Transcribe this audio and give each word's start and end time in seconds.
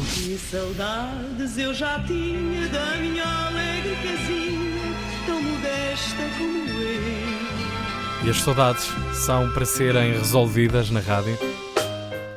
Que 0.00 0.38
saudades 0.38 1.58
eu 1.58 1.74
já 1.74 2.02
tinha 2.04 2.68
da 2.68 2.96
minha 2.96 3.22
alegre 3.22 3.94
casinha, 3.96 4.94
tão 5.26 5.42
modesta 5.42 6.22
como 6.38 6.68
eu. 6.80 8.26
E 8.26 8.30
as 8.30 8.38
saudades 8.38 8.88
são 9.14 9.52
para 9.52 9.66
serem 9.66 10.12
resolvidas 10.12 10.90
na 10.90 11.00
rádio. 11.00 11.38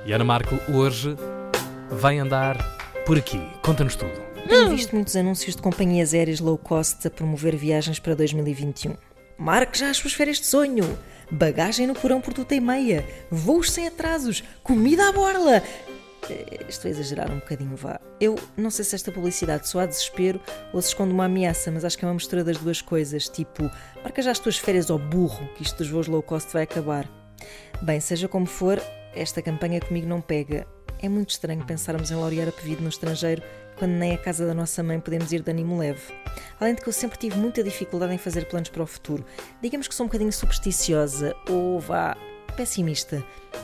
E 0.05 0.12
Ana 0.12 0.26
Marco 0.26 0.60
hoje 0.71 1.15
vai 1.89 2.20
andar 2.20 2.57
por 3.05 3.18
aqui. 3.18 3.41
Conta-nos 3.62 3.96
tudo. 3.96 4.12
Tenho 4.48 4.70
visto 4.70 4.94
muitos 4.94 5.16
anúncios 5.16 5.56
de 5.56 5.62
companhias 5.62 6.14
aéreas 6.14 6.42
low 6.42 6.58
cost 6.58 7.08
a 7.08 7.10
promover 7.10 7.56
viagens 7.56 7.98
para 7.98 8.14
2021. 8.14 8.96
Marque 9.38 9.80
já 9.80 9.90
as 9.90 9.98
suas 9.98 10.14
férias 10.14 10.40
de 10.40 10.46
sonho! 10.48 10.98
Bagagem 11.32 11.88
no 11.88 11.96
porão 11.96 12.20
por 12.20 12.34
tudo 12.34 12.54
e 12.54 12.60
meia, 12.60 13.08
voos 13.32 13.72
sem 13.72 13.88
atrasos, 13.88 14.44
comida 14.62 15.08
à 15.08 15.12
borla! 15.12 15.64
Eh, 16.30 16.66
Estou 16.67 16.90
a 16.90 16.91
exagerar 16.91 17.31
um 17.31 17.35
bocadinho, 17.35 17.76
vá. 17.76 17.99
Eu 18.20 18.35
não 18.58 18.70
sei 18.71 18.84
se 18.85 18.95
esta 18.95 19.12
publicidade 19.12 19.67
soa 19.67 19.84
a 19.84 19.85
desespero 19.85 20.39
ou 20.71 20.81
se 20.81 20.89
esconde 20.89 21.13
uma 21.13 21.25
ameaça, 21.25 21.71
mas 21.71 21.85
acho 21.85 21.98
que 21.98 22.05
é 22.05 22.07
uma 22.07 22.13
mistura 22.13 22.43
das 22.43 22.57
duas 22.57 22.81
coisas. 22.81 23.27
Tipo, 23.29 23.70
marca 24.02 24.21
já 24.21 24.31
as 24.31 24.39
tuas 24.39 24.57
férias 24.57 24.89
ao 24.89 24.98
burro, 24.98 25.48
que 25.55 25.63
isto 25.63 25.77
dos 25.77 25.89
voos 25.89 26.07
low 26.07 26.23
cost 26.23 26.51
vai 26.51 26.63
acabar. 26.63 27.07
Bem, 27.81 27.99
seja 27.99 28.27
como 28.27 28.45
for, 28.45 28.81
esta 29.13 29.41
campanha 29.41 29.79
comigo 29.79 30.07
não 30.07 30.21
pega. 30.21 30.65
É 30.99 31.09
muito 31.09 31.31
estranho 31.31 31.65
pensarmos 31.65 32.12
em 32.12 32.15
laurear 32.15 32.48
a 32.48 32.51
pedido 32.51 32.81
no 32.81 32.90
estrangeiro 32.90 33.43
quando 33.77 33.91
nem 33.91 34.13
a 34.13 34.17
casa 34.17 34.45
da 34.45 34.53
nossa 34.53 34.81
mãe 34.84 34.99
podemos 34.99 35.31
ir 35.34 35.41
de 35.41 35.51
ânimo 35.51 35.77
leve. 35.77 36.13
Além 36.59 36.76
de 36.76 36.81
que 36.81 36.87
eu 36.87 36.93
sempre 36.93 37.17
tive 37.17 37.37
muita 37.37 37.63
dificuldade 37.63 38.13
em 38.13 38.17
fazer 38.17 38.45
planos 38.45 38.70
para 38.70 38.84
o 38.84 38.87
futuro. 38.87 39.26
Digamos 39.62 39.87
que 39.87 39.95
sou 39.95 40.05
um 40.05 40.07
bocadinho 40.07 40.31
supersticiosa 40.31 41.35
ou 41.49 41.79
vá 41.79 42.15
pessimista. 42.53 43.23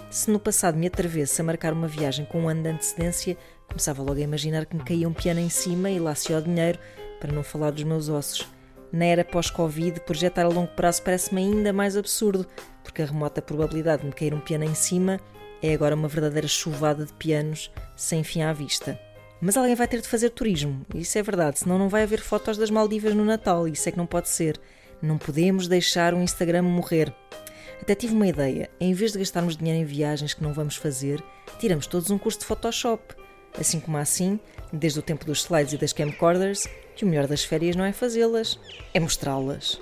Se 0.09 0.29
no 0.29 0.39
passado 0.39 0.77
me 0.77 0.88
atravesse 0.88 1.39
a 1.39 1.43
marcar 1.43 1.73
uma 1.73 1.88
viagem 1.88 2.25
com 2.25 2.41
um 2.41 2.49
ano 2.49 2.63
de 2.63 2.70
antecedência, 2.70 3.38
começava 3.67 4.02
logo 4.02 4.20
a 4.20 4.23
imaginar 4.23 4.65
que 4.65 4.75
me 4.75 4.84
caía 4.84 5.07
um 5.07 5.13
piano 5.13 5.39
em 5.39 5.49
cima 5.49 5.89
e 5.89 5.99
lá 5.99 6.15
se 6.15 6.34
o 6.34 6.41
dinheiro, 6.41 6.79
para 7.20 7.31
não 7.31 7.43
falar 7.43 7.71
dos 7.71 7.84
meus 7.84 8.10
ossos. 8.10 8.48
Na 8.91 9.05
era 9.05 9.23
pós-Covid, 9.23 9.99
projetar 10.01 10.45
a 10.45 10.49
longo 10.49 10.73
prazo 10.76 11.04
parece-me 11.04 11.41
ainda 11.41 11.71
mais 11.71 11.95
absurdo, 11.95 12.48
porque 12.84 13.01
a 13.01 13.05
remota 13.05 13.41
probabilidade 13.41 14.01
de 14.01 14.07
me 14.07 14.13
cair 14.13 14.34
um 14.34 14.40
piano 14.40 14.63
em 14.63 14.73
cima 14.73 15.20
é 15.62 15.73
agora 15.73 15.95
uma 15.95 16.07
verdadeira 16.07 16.48
chuvada 16.48 17.05
de 17.05 17.13
pianos 17.13 17.71
sem 17.95 18.23
fim 18.23 18.41
à 18.41 18.51
vista. 18.51 18.99
Mas 19.40 19.55
alguém 19.55 19.76
vai 19.76 19.87
ter 19.87 20.01
de 20.01 20.07
fazer 20.07 20.32
turismo, 20.32 20.85
isso 20.93 21.17
é 21.17 21.23
verdade, 21.23 21.60
senão 21.60 21.77
não 21.77 21.87
vai 21.87 22.04
haver 22.04 22.20
fotos 22.20 22.57
das 22.57 22.70
Maldivas 22.70 23.13
no 23.13 23.23
Natal, 23.23 23.67
isso 23.67 23.87
é 23.87 23.91
que 23.91 23.98
não 23.98 24.05
pode 24.05 24.27
ser. 24.27 24.60
Não 25.01 25.17
podemos 25.17 25.67
deixar 25.67 26.13
o 26.13 26.21
Instagram 26.21 26.63
morrer. 26.63 27.13
Até 27.82 27.96
tive 27.96 28.13
uma 28.13 28.27
ideia, 28.27 28.70
em 28.80 28.94
vez 28.94 29.13
de 29.13 29.20
gastarmos 29.20 29.58
dinheiro 29.58 29.80
em 29.80 29.85
viagens 29.85 30.34
que 30.34 30.44
não 30.44 30.54
vamos 30.54 30.76
fazer, 30.76 31.24
tiramos 31.60 31.88
todos 31.88 32.10
um 32.12 32.18
curso 32.18 32.40
de 32.40 32.46
Photoshop. 32.46 33.16
Assim 33.58 33.80
como 33.80 33.98
assim, 33.98 34.40
desde 34.72 34.99
o 34.99 35.02
tempo 35.02 35.26
dos 35.26 35.40
slides 35.40 35.74
e 35.74 35.77
das 35.77 35.94
camcorders, 35.94 36.68
que 36.96 37.04
o 37.04 37.07
melhor 37.07 37.27
das 37.27 37.44
férias 37.44 37.76
não 37.76 37.85
é 37.85 37.91
fazê-las, 37.91 38.60
é 38.94 39.00
mostrá-las. 39.00 39.80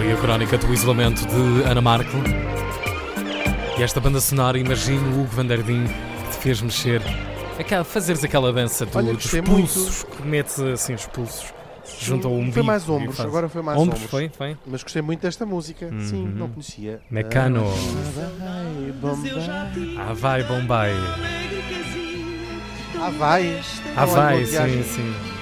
Foi 0.00 0.10
a 0.12 0.16
crónica 0.16 0.56
do 0.56 0.72
isolamento 0.72 1.26
de 1.26 1.62
Ana 1.68 1.82
Marco. 1.82 2.16
E 3.78 3.82
esta 3.82 4.00
banda 4.00 4.18
sonora, 4.18 4.58
imagino 4.58 5.02
o 5.10 5.20
Hugo 5.20 5.26
Vanderdin 5.26 5.84
que 5.84 6.30
te 6.30 6.36
fez 6.42 6.62
mexer, 6.62 7.02
aquela, 7.58 7.84
fazeres 7.84 8.24
aquela 8.24 8.50
dança 8.50 8.86
do, 8.86 8.96
Olha, 8.96 9.12
dos 9.12 9.30
pulsos, 9.42 10.04
que 10.04 10.22
metes 10.22 10.58
assim 10.58 10.94
os 10.94 11.04
pulsos 11.04 11.52
junto 12.00 12.28
ao 12.28 12.32
umbigo. 12.32 12.54
Foi 12.54 12.62
mais 12.62 12.88
ombros, 12.88 13.20
agora 13.20 13.46
foi 13.50 13.60
mais 13.60 13.78
ombros. 13.78 13.96
ombros. 13.98 14.10
Foi, 14.10 14.30
foi. 14.30 14.56
Mas 14.66 14.82
gostei 14.82 15.02
muito 15.02 15.20
desta 15.20 15.44
música. 15.44 15.90
Sim, 16.00 16.24
Uhum. 16.28 16.32
não 16.34 16.48
conhecia. 16.48 17.02
Mecano. 17.10 17.66
Ah, 19.98 20.14
vai, 20.14 20.42
Bombay. 20.44 20.94
Ah, 22.98 23.10
vai, 23.18 23.60
Ah, 23.94 24.06
vai. 24.06 24.42
Ah, 24.44 24.46
sim, 24.46 24.82
sim. 24.82 25.39